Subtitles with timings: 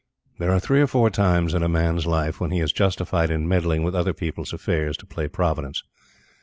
[0.39, 3.47] There are three or four times in a man's life when he is justified in
[3.47, 5.83] meddling with other people's affairs to play Providence.